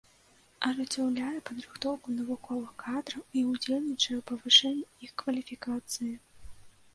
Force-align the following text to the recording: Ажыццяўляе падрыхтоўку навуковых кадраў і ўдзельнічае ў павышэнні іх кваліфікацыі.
Ажыццяўляе 0.67 1.33
падрыхтоўку 1.49 2.13
навуковых 2.21 2.71
кадраў 2.85 3.21
і 3.37 3.45
ўдзельнічае 3.51 4.17
ў 4.17 4.23
павышэнні 4.31 4.89
іх 5.09 5.13
кваліфікацыі. 5.25 6.11